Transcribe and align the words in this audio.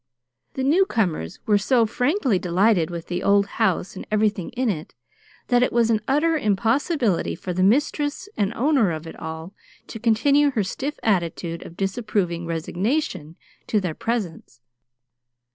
The 0.55 0.63
newcomers 0.63 1.37
were 1.45 1.59
so 1.59 1.85
frankly 1.85 2.39
delighted 2.39 2.89
with 2.89 3.05
the 3.05 3.21
old 3.21 3.45
house 3.61 3.95
and 3.95 4.07
everything 4.09 4.49
in 4.57 4.67
it, 4.67 4.95
that 5.49 5.61
it 5.61 5.71
was 5.71 5.91
an 5.91 6.01
utter 6.07 6.35
impossibility 6.35 7.35
for 7.35 7.53
the 7.53 7.61
mistress 7.61 8.27
and 8.35 8.51
owner 8.55 8.89
of 8.93 9.05
it 9.05 9.15
all 9.19 9.53
to 9.85 9.99
continue 9.99 10.49
her 10.49 10.63
stiff 10.63 10.97
attitude 11.03 11.63
of 11.67 11.77
disapproving 11.77 12.47
resignation 12.47 13.35
to 13.67 13.79
their 13.79 13.93
presence. 13.93 14.59